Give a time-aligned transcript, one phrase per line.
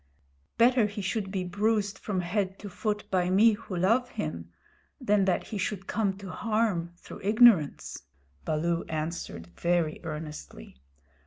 [0.57, 4.49] "Better he should be bruised from head to foot by me who love him
[4.99, 8.01] than that he should come to harm through ignorance,"
[8.43, 10.81] Baloo answered very earnestly.